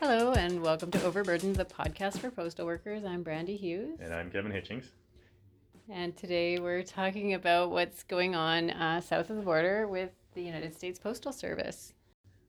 [0.00, 3.04] Hello, and welcome to Overburdened, the podcast for postal workers.
[3.04, 3.98] I'm Brandy Hughes.
[4.00, 4.86] And I'm Kevin Hitchings.
[5.90, 10.40] And today we're talking about what's going on uh, south of the border with the
[10.40, 11.92] United States Postal Service.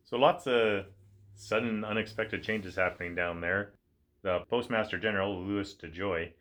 [0.05, 0.85] So, lots of
[1.35, 3.73] sudden, unexpected changes happening down there.
[4.21, 6.31] The Postmaster General, Louis DeJoy,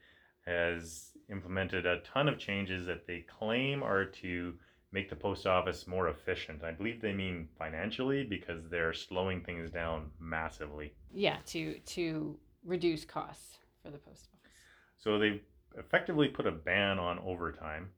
[0.46, 4.54] has implemented a ton of changes that they claim are to
[4.93, 6.64] make the post office more efficient.
[6.64, 10.94] I believe they mean financially because they're slowing things down massively.
[11.13, 14.53] Yeah, to to reduce costs for the post office.
[14.99, 15.40] So they've
[15.79, 17.90] effectively put a ban on overtime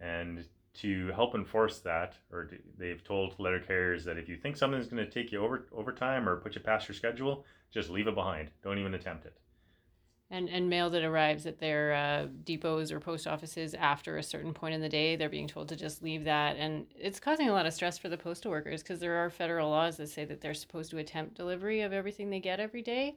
[0.00, 4.86] and to help enforce that or they've told letter carriers that if you think something's
[4.86, 8.14] going to take you over overtime or put you past your schedule, just leave it
[8.14, 8.50] behind.
[8.62, 9.36] Don't even attempt it
[10.30, 14.52] and and mail that arrives at their uh, depots or post offices after a certain
[14.52, 16.56] point in the day they're being told to just leave that.
[16.56, 19.70] And it's causing a lot of stress for the postal workers because there are federal
[19.70, 23.16] laws that say that they're supposed to attempt delivery of everything they get every day.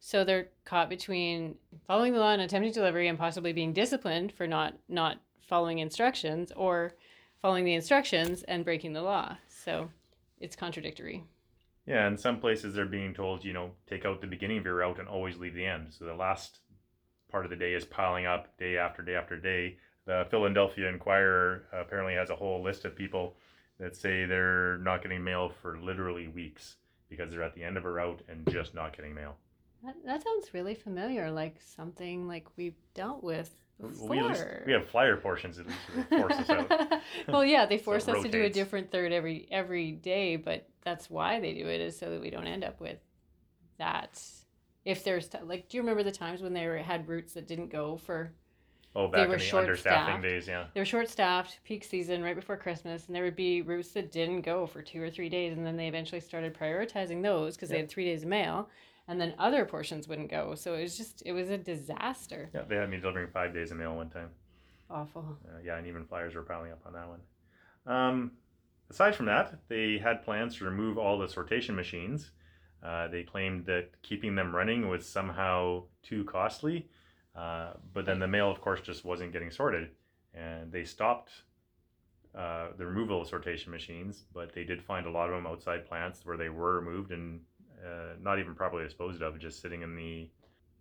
[0.00, 1.56] So they're caught between
[1.86, 6.52] following the law and attempting delivery and possibly being disciplined for not not following instructions
[6.56, 6.94] or
[7.40, 9.36] following the instructions and breaking the law.
[9.48, 9.90] So
[10.40, 11.24] it's contradictory
[11.88, 14.74] yeah, in some places they're being told, you know, take out the beginning of your
[14.74, 15.86] route and always leave the end.
[15.90, 16.58] So the last
[17.30, 19.78] part of the day is piling up day after day after day.
[20.04, 23.36] The Philadelphia Inquirer apparently has a whole list of people
[23.80, 26.76] that say they're not getting mail for literally weeks
[27.08, 29.36] because they're at the end of a route and just not getting mail.
[29.82, 34.08] That, that sounds really familiar, like something like we've dealt with before.
[34.08, 37.00] We, least, we have flyer portions at least force us out.
[37.28, 38.32] well, yeah, they force so us rotates.
[38.32, 41.98] to do a different third every every day, but that's why they do it is
[41.98, 42.98] so that we don't end up with
[43.78, 44.20] that.
[44.84, 47.46] If there's t- like, do you remember the times when they were, had routes that
[47.46, 48.32] didn't go for?
[48.96, 50.64] Oh, back they were in the understaffing days, yeah.
[50.72, 54.10] They were short staffed, peak season, right before Christmas, and there would be routes that
[54.10, 57.68] didn't go for two or three days, and then they eventually started prioritizing those because
[57.68, 57.76] yep.
[57.76, 58.68] they had three days of mail
[59.08, 60.54] and then other portions wouldn't go.
[60.54, 62.50] So it was just it was a disaster.
[62.54, 64.28] Yeah, they had me delivering five days of mail one time.
[64.90, 65.38] Awful.
[65.46, 67.20] Uh, yeah, and even flyers were piling up on that one.
[67.86, 68.32] Um,
[68.90, 72.30] aside from that, they had plans to remove all the sortation machines.
[72.82, 76.88] Uh, they claimed that keeping them running was somehow too costly,
[77.34, 79.90] uh, but then the mail, of course, just wasn't getting sorted,
[80.32, 81.32] and they stopped
[82.36, 84.24] uh, the removal of sortation machines.
[84.32, 87.40] But they did find a lot of them outside plants where they were removed and
[87.84, 90.28] uh, not even properly disposed of, just sitting in the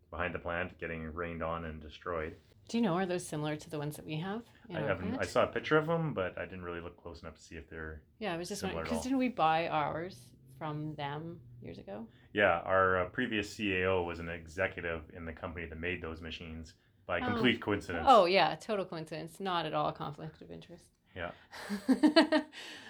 [0.10, 2.36] behind the plant, getting rained on and destroyed.
[2.70, 4.42] Do you know are those similar to the ones that we have?
[4.74, 5.10] I haven't.
[5.10, 5.22] Plant?
[5.22, 7.56] I saw a picture of them, but I didn't really look close enough to see
[7.56, 8.02] if they're.
[8.20, 10.18] Yeah, I was just wondering because didn't we buy ours
[10.58, 12.08] from them years ago?
[12.34, 16.74] Yeah, our uh, previous CAO was an executive in the company that made those machines
[17.06, 17.26] by oh.
[17.26, 18.06] complete coincidence.
[18.08, 20.84] Oh yeah, total coincidence, not at all a conflict of interest.
[21.16, 21.32] Yeah.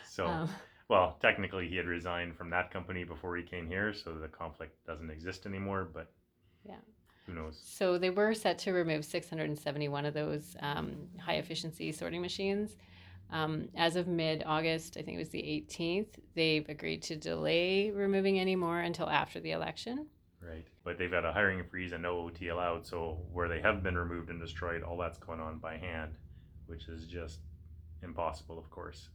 [0.10, 0.26] so.
[0.26, 0.50] Um
[0.90, 4.74] well, technically, he had resigned from that company before he came here, so the conflict
[4.86, 5.88] doesn't exist anymore.
[5.92, 6.12] But
[6.64, 6.76] yeah,
[7.26, 7.60] who knows?
[7.64, 12.76] So they were set to remove 671 of those um, high efficiency sorting machines.
[13.30, 17.92] Um, as of mid August, I think it was the 18th, they've agreed to delay
[17.92, 20.08] removing any more until after the election.
[20.42, 20.66] Right.
[20.86, 22.86] But they've had a hiring freeze and no OT allowed.
[22.86, 26.14] So where they have been removed and destroyed, all that's going on by hand,
[26.68, 27.40] which is just
[28.02, 29.10] impossible, of course.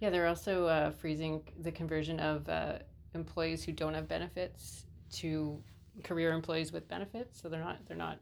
[0.00, 2.78] Yeah, they're also uh, freezing the conversion of uh,
[3.14, 5.62] employees who don't have benefits to
[6.02, 7.40] career employees with benefits.
[7.40, 8.18] So they're not they're not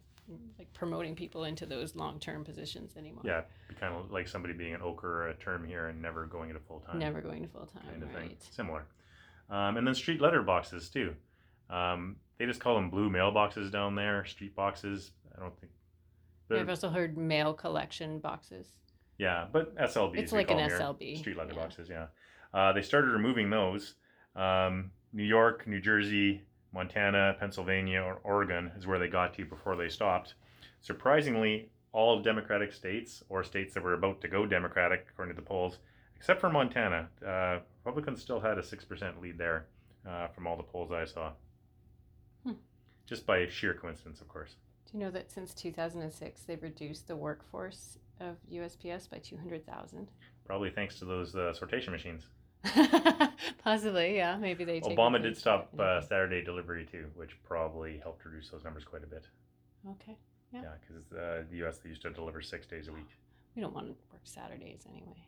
[0.59, 3.23] like promoting people into those long term positions anymore.
[3.25, 3.43] Yeah,
[3.81, 6.81] kind of like somebody being an ochre a term here and never going into full
[6.81, 6.99] time.
[6.99, 7.83] Never going to full time.
[7.91, 8.29] Kind of right.
[8.29, 8.37] thing.
[8.51, 8.85] Similar.
[9.51, 11.15] Um, and then street letter boxes too.
[11.69, 15.13] Um, they just call them blue mailboxes down there, street boxes.
[15.37, 15.73] I don't think.
[16.51, 18.69] I've also heard mail collection boxes.
[19.23, 20.19] Yeah, but SLBs.
[20.19, 21.17] It's like an SLB.
[21.17, 22.07] Street letterboxes, yeah.
[22.53, 22.61] yeah.
[22.61, 23.95] Uh, they started removing those.
[24.35, 26.43] Um, New York, New Jersey,
[26.75, 30.35] Montana, Pennsylvania, or Oregon is where they got to before they stopped.
[30.81, 35.47] Surprisingly, all Democratic states or states that were about to go Democratic, according to the
[35.47, 35.79] polls,
[36.17, 39.67] except for Montana, uh, Republicans still had a 6% lead there
[40.05, 41.31] uh, from all the polls I saw.
[42.45, 42.55] Hmm.
[43.07, 44.57] Just by sheer coincidence, of course.
[44.91, 50.09] Do you know that since 2006, they've reduced the workforce of USPS by 200,000.
[50.47, 52.27] Probably thanks to those uh, sortation machines.
[53.65, 54.37] Possibly, yeah.
[54.37, 54.81] Maybe they.
[54.81, 59.07] Obama did stop uh, Saturday delivery too, which probably helped reduce those numbers quite a
[59.07, 59.27] bit.
[59.91, 60.17] Okay.
[60.53, 60.63] Yeah.
[60.63, 61.79] Yeah, because uh, the U.S.
[61.79, 63.09] they used to deliver six days a week.
[63.57, 65.27] We don't want to work Saturdays anyway.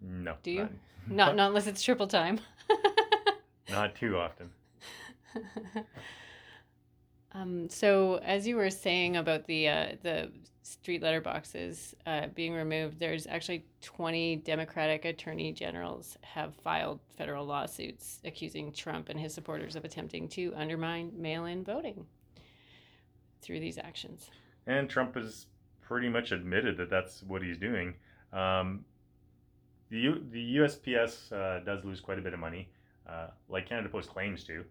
[0.00, 0.34] No.
[0.42, 0.58] Do you?
[0.60, 0.70] Not,
[1.08, 2.40] not, not unless it's triple time.
[3.70, 4.50] not too often.
[7.32, 10.30] Um, so as you were saying about the uh, the
[10.62, 17.46] street letter boxes uh, being removed, there's actually 20 Democratic attorney generals have filed federal
[17.46, 22.04] lawsuits accusing Trump and his supporters of attempting to undermine mail-in voting
[23.40, 24.30] through these actions.
[24.66, 25.46] And Trump has
[25.80, 27.94] pretty much admitted that that's what he's doing.
[28.32, 28.84] Um,
[29.90, 32.68] the, U- the USPS uh, does lose quite a bit of money,
[33.08, 34.64] uh, like Canada Post claims to,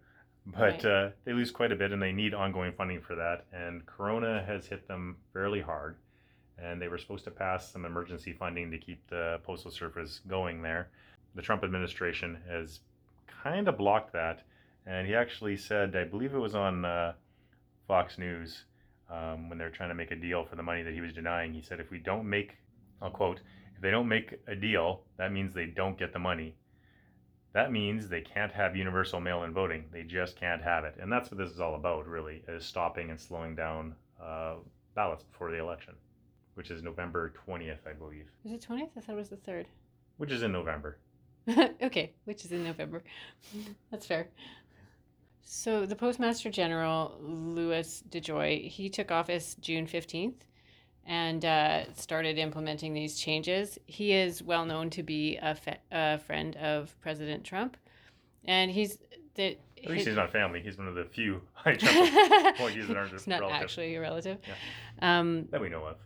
[0.52, 0.84] but Right.
[0.84, 3.44] uh, they lose quite a bit and they need ongoing funding for that.
[3.52, 5.96] And Corona has hit them fairly hard.
[6.60, 10.62] And they were supposed to pass some emergency funding to keep the postal service going
[10.62, 10.88] there.
[11.34, 12.80] The Trump administration has
[13.26, 14.42] kind of blocked that.
[14.86, 17.12] And he actually said, I believe it was on uh,
[17.86, 18.64] Fox News,
[19.10, 21.52] um, when they're trying to make a deal for the money that he was denying.
[21.52, 22.56] He said, if we don't make,
[23.00, 23.40] I'll quote,
[23.76, 26.56] if they don't make a deal, that means they don't get the money.
[27.58, 29.84] That means they can't have universal mail in voting.
[29.92, 30.94] They just can't have it.
[31.00, 34.54] And that's what this is all about, really, is stopping and slowing down uh,
[34.94, 35.94] ballots before the election,
[36.54, 38.90] which is November 20th, I believe, Is it 20th?
[38.96, 39.64] I thought it was the 3rd.
[40.18, 40.98] which is in November.
[41.82, 43.02] okay, which is in November.
[43.90, 44.28] That's fair.
[45.42, 50.44] So the Postmaster General Louis DeJoy he took office June fifteenth,
[51.08, 53.78] and uh, started implementing these changes.
[53.86, 57.76] He is well known to be a, fe- a friend of President Trump,
[58.44, 58.98] and he's
[59.34, 59.56] the.
[59.82, 60.60] At least his- he's not family.
[60.60, 64.00] He's one of the few high Trump appointees that aren't He's not relative actually a
[64.00, 64.38] relative.
[65.00, 65.96] Um, that we know of.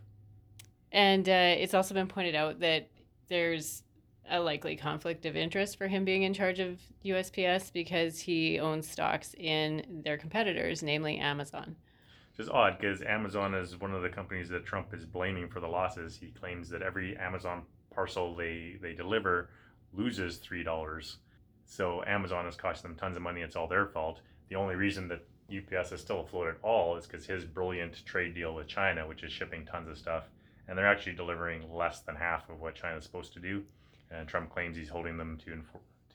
[0.91, 2.89] and uh, it's also been pointed out that
[3.27, 3.83] there's
[4.29, 8.87] a likely conflict of interest for him being in charge of USPS because he owns
[8.89, 11.75] stocks in their competitors, namely Amazon.
[12.35, 15.59] Which is odd because Amazon is one of the companies that Trump is blaming for
[15.59, 16.17] the losses.
[16.17, 17.63] He claims that every Amazon
[17.93, 19.49] parcel they, they deliver
[19.93, 21.17] loses three dollars.
[21.65, 23.41] So Amazon has cost them tons of money.
[23.41, 24.21] It's all their fault.
[24.49, 28.33] The only reason that UPS is still afloat at all is because his brilliant trade
[28.33, 30.23] deal with China, which is shipping tons of stuff,
[30.67, 33.63] and they're actually delivering less than half of what China's supposed to do.
[34.09, 35.61] And Trump claims he's holding them to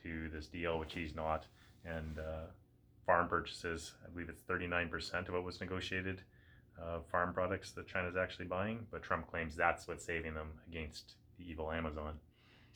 [0.03, 1.45] to this deal, which he's not.
[1.85, 2.47] And uh,
[3.09, 6.21] farm purchases, I believe it's 39% of what was negotiated
[6.79, 11.15] uh, farm products that China's actually buying, but Trump claims that's what's saving them against
[11.39, 12.13] the evil Amazon.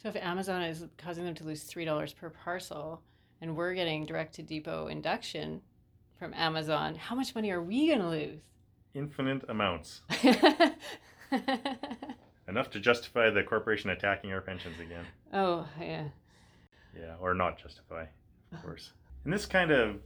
[0.01, 3.03] So if Amazon is causing them to lose three dollars per parcel,
[3.41, 5.61] and we're getting direct to depot induction
[6.17, 8.41] from Amazon, how much money are we gonna lose?
[8.95, 10.01] Infinite amounts.
[12.47, 15.05] Enough to justify the corporation attacking our pensions again.
[15.31, 16.05] oh yeah.
[16.99, 18.05] Yeah, or not justify,
[18.51, 18.93] of course.
[19.25, 19.97] And this kind of,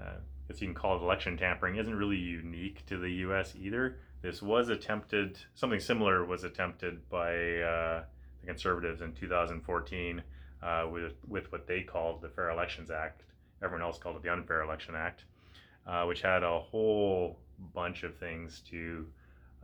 [0.00, 0.18] uh,
[0.48, 3.54] you can call it election tampering, isn't really unique to the U.S.
[3.60, 3.98] either.
[4.22, 8.04] This was attempted, something similar was attempted by uh,
[8.40, 10.22] the conservatives in 2014
[10.62, 13.22] uh, with with what they called the Fair Elections Act.
[13.62, 15.24] Everyone else called it the Unfair Election Act,
[15.86, 17.38] uh, which had a whole
[17.74, 19.06] bunch of things to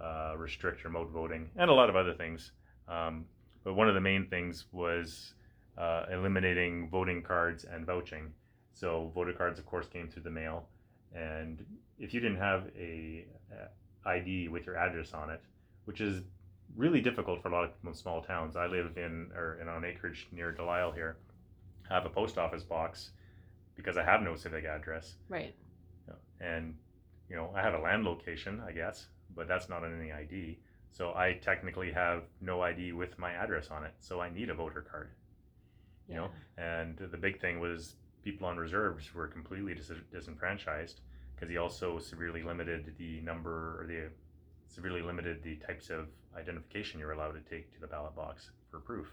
[0.02, 2.52] uh, restrict remote voting and a lot of other things.
[2.88, 3.24] Um,
[3.64, 5.34] but one of the main things was
[5.78, 8.32] uh, eliminating voting cards and vouching.
[8.74, 10.68] So voter cards, of course, came through the mail,
[11.14, 11.64] and
[11.98, 13.66] if you didn't have a, uh
[14.06, 15.40] ID with your address on it,
[15.86, 16.22] which is
[16.76, 18.54] really difficult for a lot of small towns.
[18.56, 21.16] I live in or in on acreage near Delisle here.
[21.90, 23.12] I have a post office box
[23.76, 25.54] because I have no civic address, Right.
[26.40, 26.74] and
[27.30, 30.58] you know I have a land location, I guess, but that's not on any ID.
[30.92, 33.94] So I technically have no ID with my address on it.
[34.00, 35.10] So I need a voter card
[36.06, 36.28] you know
[36.58, 41.00] and the big thing was people on reserves were completely dis- disenfranchised
[41.34, 44.10] because he also severely limited the number or the
[44.66, 48.80] severely limited the types of identification you're allowed to take to the ballot box for
[48.80, 49.06] proof.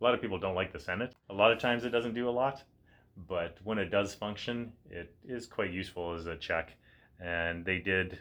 [0.00, 1.14] A lot of people don't like the senate.
[1.30, 2.62] A lot of times it doesn't do a lot
[3.28, 6.74] but when it does function it is quite useful as a check.
[7.20, 8.18] And they did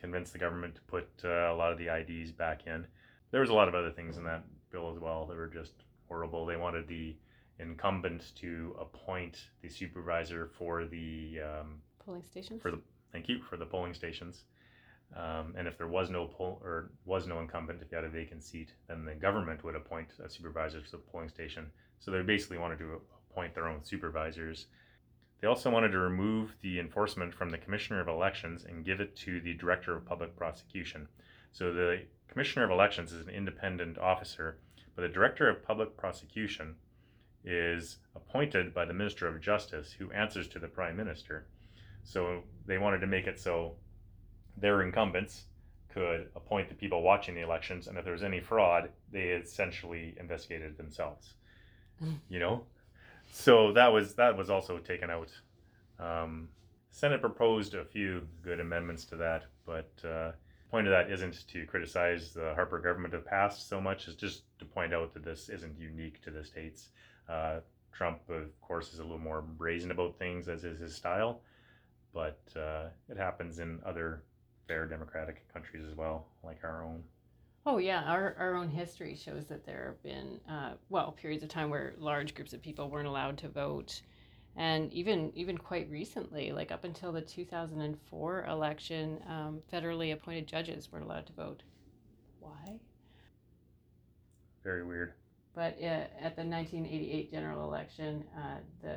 [0.00, 2.86] convince the government to put uh, a lot of the ids back in.
[3.30, 5.72] There was a lot of other things in that bill as well that were just
[6.08, 6.46] horrible.
[6.46, 7.14] They wanted the
[7.58, 12.60] incumbent to appoint the supervisor for the um, Polling stations.
[12.60, 12.80] for the
[13.12, 14.44] thank you for the polling stations.
[15.16, 18.08] Um, and if there was no poll or was no incumbent, if you had a
[18.08, 21.70] vacant seat, then the government would appoint a supervisor to the polling station.
[22.00, 24.66] So they basically wanted to appoint their own supervisors.
[25.40, 29.14] They also wanted to remove the enforcement from the Commissioner of Elections and give it
[29.18, 31.06] to the Director of Public Prosecution.
[31.52, 34.58] So the Commissioner of Elections is an independent officer,
[34.96, 36.74] but the Director of Public Prosecution
[37.44, 41.46] is appointed by the Minister of Justice, who answers to the Prime Minister.
[42.02, 43.74] So they wanted to make it so
[44.56, 45.44] their incumbents
[45.92, 50.14] could appoint the people watching the elections, and if there was any fraud, they essentially
[50.18, 51.34] investigated themselves.
[52.28, 52.64] You know,
[53.30, 55.30] so that was that was also taken out.
[55.98, 56.48] Um,
[56.90, 60.32] Senate proposed a few good amendments to that, but uh,
[60.70, 64.42] point of that isn't to criticize the Harper government of past so much as just
[64.58, 66.88] to point out that this isn't unique to the states.
[67.28, 67.60] Uh,
[67.92, 71.40] Trump, of course, is a little more brazen about things, as is his style,
[72.12, 74.22] but uh, it happens in other
[74.66, 77.02] fair democratic countries as well, like our own.
[77.66, 81.48] Oh yeah, our, our own history shows that there have been uh, well periods of
[81.48, 84.02] time where large groups of people weren't allowed to vote,
[84.56, 89.60] and even even quite recently, like up until the two thousand and four election, um,
[89.72, 91.62] federally appointed judges weren't allowed to vote.
[92.40, 92.78] Why?
[94.62, 95.12] Very weird.
[95.54, 98.96] But uh, at the nineteen eighty eight general election, uh, the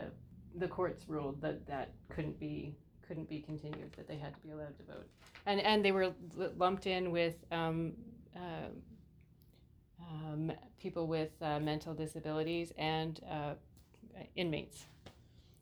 [0.55, 2.75] the courts ruled that that couldn't be
[3.07, 5.07] couldn't be continued; that they had to be allowed to vote,
[5.45, 7.35] and and they were l- lumped in with.
[7.51, 7.93] Um,
[8.35, 8.69] uh,
[10.09, 13.55] um, people with uh, mental disabilities and uh,
[14.35, 14.85] inmates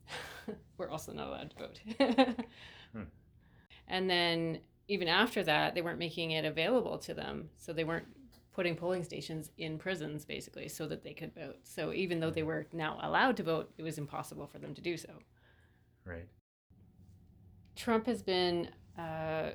[0.78, 2.36] were also not allowed to vote.
[2.92, 3.02] Hmm.
[3.88, 8.06] And then even after that, they weren't making it available to them, so they weren't
[8.56, 11.56] putting polling stations in prisons basically so that they could vote.
[11.64, 14.80] So even though they were now allowed to vote, it was impossible for them to
[14.80, 15.10] do so.
[16.06, 16.26] Right.
[17.74, 19.50] Trump has been uh,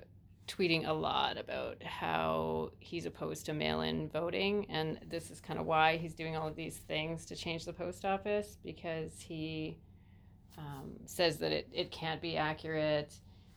[0.47, 4.67] tweeting a lot about how he's opposed to mail in voting.
[4.69, 7.73] And this is kind of why he's doing all of these things to change the
[7.73, 9.79] post office because he
[10.57, 13.13] um, says that it, it can't be accurate.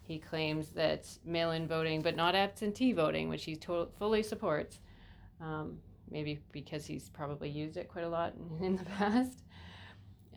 [0.07, 4.81] He claims that mail in voting, but not absentee voting, which he to- fully supports,
[5.41, 5.79] um,
[6.11, 9.43] maybe because he's probably used it quite a lot in, in the past.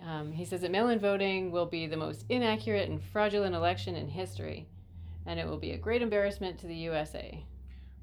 [0.05, 3.95] Um, he says that mail in voting will be the most inaccurate and fraudulent election
[3.95, 4.67] in history,
[5.25, 7.43] and it will be a great embarrassment to the USA.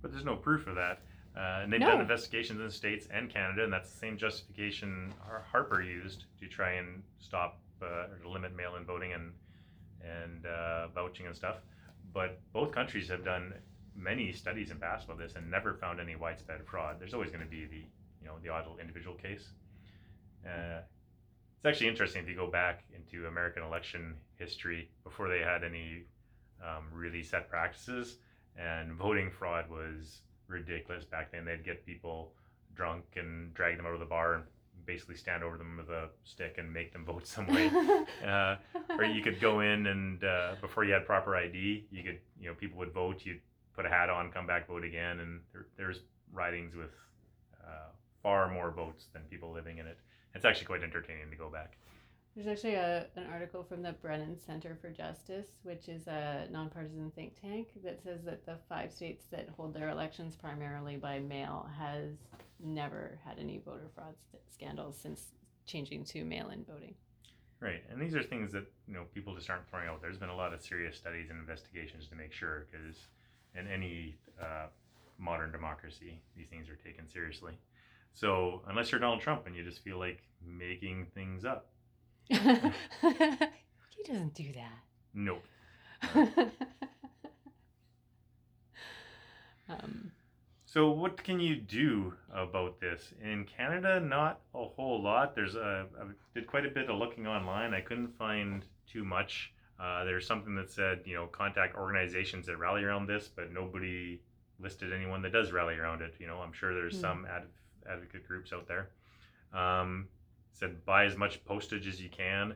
[0.02, 1.00] But there's no proof of that.
[1.37, 1.87] Uh, and they've No.
[1.88, 5.12] done investigations in the states and Canada, and that's the same justification
[5.50, 9.33] Harper used to try and stop uh, to limit mail-in voting and
[10.03, 11.57] and uh, vouching and stuff.
[12.12, 13.55] But both countries have done
[13.97, 16.97] many studies in past about this and never found any widespread fraud.
[16.99, 17.85] There's always going to be the
[18.21, 19.49] you know the odd individual case.
[20.47, 20.81] Uh,
[21.57, 26.05] it's actually interesting if you go back into American election history before they had any
[26.62, 28.19] um, really set practices,
[28.57, 31.45] and voting fraud was ridiculous back then.
[31.45, 32.33] They'd get people
[32.75, 34.45] drunk and drag them out of the bar and
[34.87, 37.71] basically stand over them with a stick and make them vote some way.
[38.26, 38.57] uh,
[38.99, 42.49] or you could go in and uh, before you had proper ID, you could you
[42.49, 43.23] know people would vote.
[43.25, 43.41] You'd
[43.75, 46.00] put a hat on, come back, vote again, and there, there's
[46.33, 46.91] ridings with
[47.64, 47.88] uh,
[48.23, 49.99] far more votes than people living in it.
[50.35, 51.76] It's actually quite entertaining to go back.
[52.35, 57.12] There's actually a, an article from the Brennan Center for Justice, which is a nonpartisan
[57.14, 61.69] think tank, that says that the five states that hold their elections primarily by mail
[61.79, 62.11] has
[62.61, 65.32] never had any voter fraud st- scandals since
[65.66, 66.94] changing to mail-in voting.
[67.61, 70.02] Right, and these are things that you know people just aren't throwing out.
[70.02, 72.96] There's been a lot of serious studies and investigations to make sure, because
[73.54, 74.66] in any uh,
[75.18, 77.52] modern democracy, these things are taken seriously.
[78.12, 81.70] So unless you're Donald Trump and you just feel like making things up,
[82.28, 82.38] he
[84.04, 84.82] doesn't do that.
[85.14, 85.44] nope.
[86.14, 86.50] that.
[89.68, 90.11] um,
[90.75, 94.00] So what can you do about this in Canada?
[94.00, 95.37] Not a whole lot.
[95.37, 97.73] There's a I did quite a bit of looking online.
[97.73, 99.52] I couldn't find too much.
[99.78, 104.21] Uh, there's something that said you know contact organizations that rally around this, but nobody
[104.59, 106.16] listed anyone that does rally around it.
[106.19, 107.00] You know, I'm sure there's Hmm.
[107.02, 107.45] some ad,
[107.88, 108.90] advocate groups out there.
[109.52, 110.09] Um,
[110.54, 112.52] said buy as much postage as you can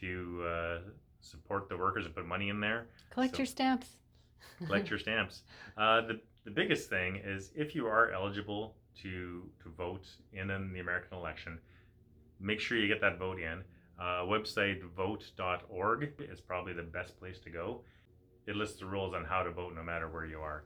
[0.00, 0.78] to uh,
[1.20, 3.98] support the workers and put money in there collect So- your stamps.
[4.66, 5.44] collect your stamps.
[5.76, 10.72] Uh, the, the biggest thing is if you are eligible to to vote in, in
[10.72, 11.58] the American election,
[12.40, 13.62] make sure you get that vote in.
[14.00, 17.82] Uh, website vote.org is probably the best place to go.
[18.46, 20.64] It lists the rules on how to vote no matter where you are.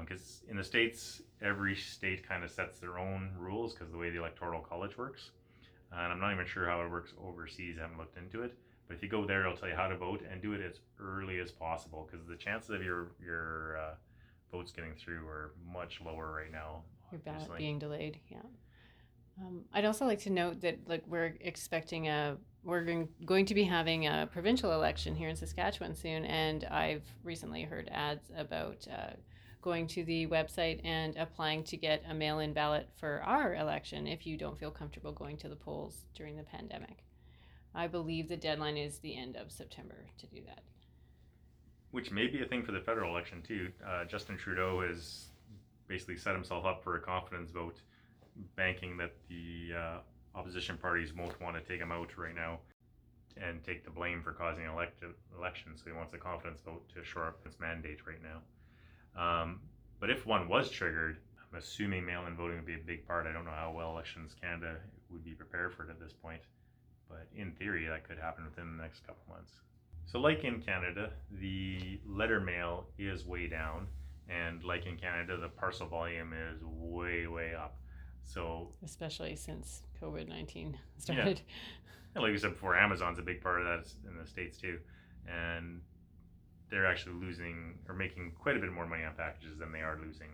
[0.00, 4.10] Because in the states, every state kind of sets their own rules because the way
[4.10, 5.30] the electoral college works.
[5.92, 7.76] And I'm not even sure how it works overseas.
[7.78, 8.58] I haven't looked into it.
[8.88, 10.80] But if you go there, it'll tell you how to vote and do it as
[11.00, 13.94] early as possible because the chances of your your uh,
[14.52, 16.82] votes getting through are much lower right now.
[17.12, 17.58] Your ballot obviously.
[17.58, 18.38] being delayed, yeah.
[19.40, 22.36] Um, I'd also like to note that like we're expecting a
[22.66, 27.04] we're going, going to be having a provincial election here in Saskatchewan soon, and I've
[27.22, 29.12] recently heard ads about uh,
[29.62, 34.26] going to the website and applying to get a mail-in ballot for our election if
[34.26, 37.04] you don't feel comfortable going to the polls during the pandemic.
[37.72, 40.62] I believe the deadline is the end of September to do that.
[41.90, 43.70] Which may be a thing for the federal election too.
[43.86, 45.26] Uh, Justin Trudeau has
[45.88, 47.80] basically set himself up for a confidence vote,
[48.56, 49.98] banking that the uh,
[50.38, 52.58] opposition parties won't want to take him out right now.
[53.38, 55.04] and take the blame for causing an elect-
[55.38, 55.72] election.
[55.76, 58.40] So he wants a confidence vote to shore up his mandate right now.
[59.14, 59.60] Um,
[60.00, 61.18] but if one was triggered,
[61.52, 63.26] I'm assuming mail-in voting would be a big part.
[63.26, 64.76] I don't know how well Elections Canada
[65.10, 66.40] would be prepared for it at this point,
[67.10, 69.52] but in theory, that could happen within the next couple months.
[70.06, 73.88] So, like in Canada, the letter mail is way down,
[74.28, 77.76] and like in Canada, the parcel volume is way, way up.
[78.22, 81.40] So, especially since COVID nineteen started.
[82.14, 82.22] Yeah.
[82.22, 84.78] like we said before, Amazon's a big part of that in the states too,
[85.28, 85.80] and
[86.70, 89.98] they're actually losing or making quite a bit more money on packages than they are
[90.00, 90.30] losing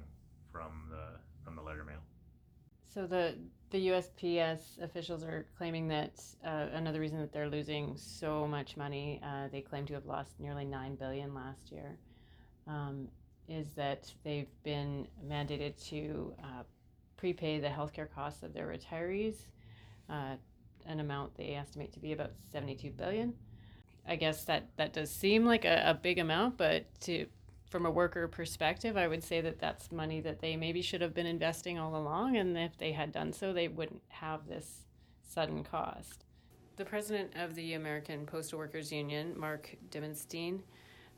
[0.51, 2.01] from the from the letter mail.
[2.93, 3.37] So the
[3.73, 9.19] the USPS officials are claiming that uh, another reason that they're losing so much money,
[9.25, 11.97] uh, they claim to have lost nearly nine billion last year,
[12.69, 13.09] um,
[13.49, 16.63] is that they've been mandated to uh,
[17.17, 19.47] prepay the healthcare costs of their retirees,
[20.11, 20.37] uh,
[20.87, 23.33] an amount they estimate to be about seventy-two billion.
[24.07, 27.27] I guess that that does seem like a, a big amount, but to
[27.73, 31.15] from a worker perspective, I would say that that's money that they maybe should have
[31.15, 34.83] been investing all along, and if they had done so, they wouldn't have this
[35.27, 36.25] sudden cost.
[36.77, 40.61] The president of the American Postal Workers Union, Mark Dimondstein,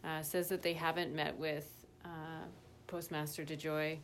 [0.05, 2.47] uh, says that they haven't met with uh,
[2.87, 3.99] Postmaster DeJoy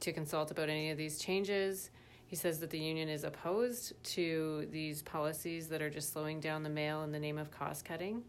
[0.00, 1.88] to consult about any of these changes.
[2.26, 6.62] He says that the union is opposed to these policies that are just slowing down
[6.62, 8.22] the mail in the name of cost cutting.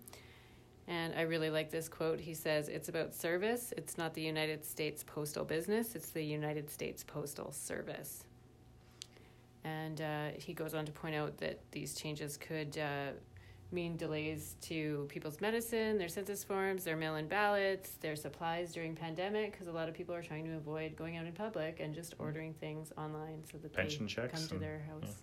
[0.88, 2.20] And I really like this quote.
[2.20, 3.74] He says, It's about service.
[3.76, 8.24] It's not the United States postal business, it's the United States Postal Service.
[9.64, 13.12] And uh, he goes on to point out that these changes could uh,
[13.72, 18.96] mean delays to people's medicine, their census forms, their mail in ballots, their supplies during
[18.96, 21.94] pandemic, because a lot of people are trying to avoid going out in public and
[21.94, 25.16] just ordering things online so that Pension they checks come to and- their house.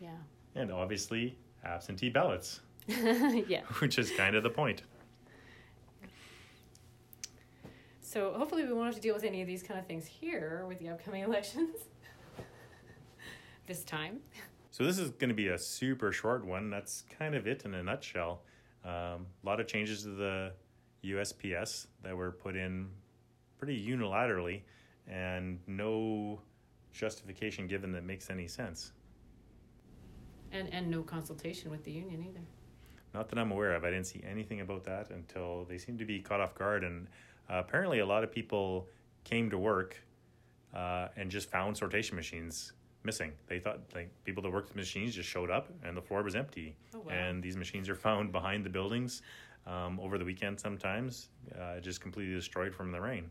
[0.00, 0.10] Yeah.
[0.54, 2.60] And obviously, absentee ballots,
[3.48, 3.62] yeah.
[3.80, 4.82] which is kind of the point.
[8.00, 10.64] So hopefully we won't have to deal with any of these kind of things here
[10.66, 11.76] with the upcoming elections
[13.66, 14.20] this time.
[14.70, 16.70] So this is going to be a super short one.
[16.70, 18.40] That's kind of it in a nutshell.
[18.84, 20.52] Um, a lot of changes to the
[21.04, 22.88] USPS that were put in
[23.58, 24.62] pretty unilaterally,
[25.06, 26.40] and no
[26.92, 28.92] justification given that makes any sense.
[30.50, 32.40] And and no consultation with the union either.
[33.14, 33.84] Not that I'm aware of.
[33.84, 36.84] I didn't see anything about that until they seemed to be caught off guard.
[36.84, 37.06] And
[37.50, 38.86] uh, apparently, a lot of people
[39.24, 40.00] came to work
[40.74, 42.72] uh, and just found sortation machines
[43.04, 43.32] missing.
[43.46, 46.34] They thought like people that worked the machines just showed up and the floor was
[46.34, 46.76] empty.
[46.94, 47.12] Oh, wow.
[47.12, 49.22] And these machines are found behind the buildings
[49.66, 53.30] um, over the weekend sometimes, uh, just completely destroyed from the rain.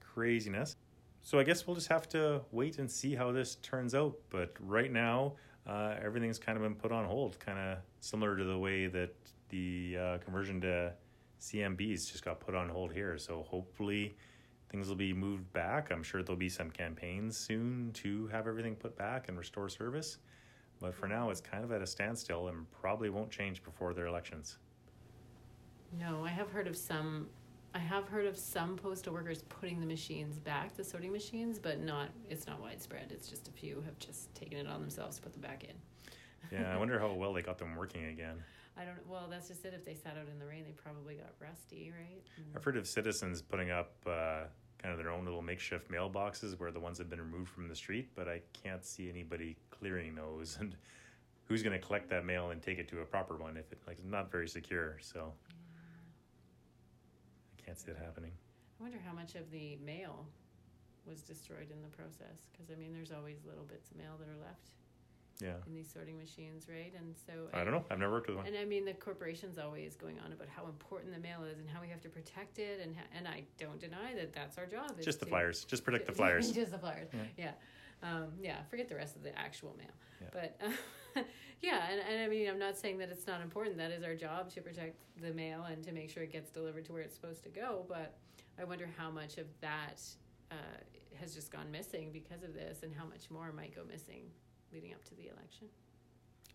[0.00, 0.76] Craziness.
[1.22, 4.14] So I guess we'll just have to wait and see how this turns out.
[4.30, 5.34] But right now,
[5.66, 9.14] uh, everything's kind of been put on hold, kind of similar to the way that
[9.48, 10.92] the uh, conversion to
[11.40, 13.16] CMBs just got put on hold here.
[13.18, 14.14] So hopefully
[14.70, 15.90] things will be moved back.
[15.90, 20.18] I'm sure there'll be some campaigns soon to have everything put back and restore service.
[20.80, 24.06] But for now, it's kind of at a standstill and probably won't change before their
[24.06, 24.58] elections.
[25.98, 27.28] No, I have heard of some.
[27.74, 31.80] I have heard of some postal workers putting the machines back, the sorting machines, but
[31.80, 32.10] not.
[32.30, 33.10] It's not widespread.
[33.10, 35.74] It's just a few have just taken it on themselves to put them back in.
[36.52, 38.36] Yeah, I wonder how well they got them working again.
[38.76, 39.04] I don't.
[39.08, 39.74] Well, that's just it.
[39.74, 42.22] If they sat out in the rain, they probably got rusty, right?
[42.40, 42.56] Mm.
[42.56, 44.44] I've heard of citizens putting up uh,
[44.80, 47.74] kind of their own little makeshift mailboxes where the ones have been removed from the
[47.74, 50.58] street, but I can't see anybody clearing those.
[50.60, 50.76] And
[51.46, 53.78] who's going to collect that mail and take it to a proper one if it
[53.86, 54.96] like not very secure?
[55.00, 55.32] So
[57.64, 58.32] can't see it happening.
[58.80, 60.26] I wonder how much of the mail
[61.06, 62.48] was destroyed in the process.
[62.52, 64.70] Because I mean, there's always little bits of mail that are left
[65.40, 66.92] Yeah, in these sorting machines, right?
[66.96, 67.84] And so I don't know.
[67.90, 68.46] I've never worked with one.
[68.46, 71.68] And I mean, the corporation's always going on about how important the mail is and
[71.68, 74.66] how we have to protect it, and ha- and I don't deny that that's our
[74.66, 74.92] job.
[75.02, 75.64] Just the to- flyers.
[75.64, 76.50] Just protect the flyers.
[76.52, 77.08] Just the flyers.
[77.12, 77.52] Yeah.
[78.02, 78.08] Yeah.
[78.08, 78.62] Um, yeah.
[78.70, 79.94] Forget the rest of the actual mail.
[80.20, 80.28] Yeah.
[80.32, 80.70] But uh,
[81.62, 83.76] yeah, and, and I mean, I'm not saying that it's not important.
[83.78, 86.84] That is our job to protect the mail and to make sure it gets delivered
[86.86, 87.84] to where it's supposed to go.
[87.88, 88.16] But
[88.58, 90.02] I wonder how much of that
[90.50, 90.54] uh,
[91.20, 94.24] has just gone missing because of this, and how much more might go missing
[94.72, 95.68] leading up to the election.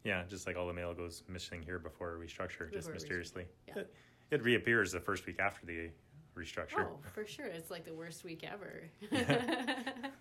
[0.04, 2.96] Yeah, just like all the mail goes missing here before a restructure, just Before a
[2.96, 3.46] restructure, mysteriously.
[3.68, 3.80] yeah.
[3.80, 3.94] It,
[4.32, 5.90] it reappears the first week after the
[6.38, 6.86] restructure.
[6.86, 7.48] Oh, for sure.
[7.48, 8.84] It's like the worst week ever.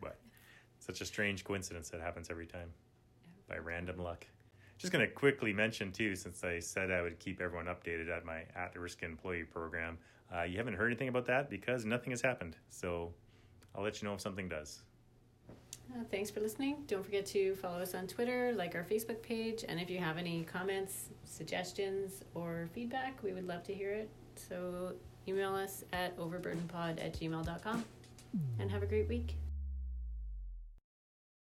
[0.00, 0.18] But
[0.78, 2.70] such a strange coincidence that happens every time
[3.48, 4.26] by random luck.
[4.78, 8.24] Just going to quickly mention, too, since I said I would keep everyone updated at
[8.24, 9.98] my at risk employee program,
[10.34, 12.56] uh, you haven't heard anything about that because nothing has happened.
[12.70, 13.12] So
[13.74, 14.82] I'll let you know if something does.
[15.92, 16.84] Uh, thanks for listening.
[16.86, 20.18] Don't forget to follow us on Twitter, like our Facebook page, and if you have
[20.18, 24.08] any comments, suggestions, or feedback, we would love to hear it.
[24.34, 24.94] So
[25.28, 27.84] email us at overburdenpod at gmail.com
[28.58, 29.36] and have a great week.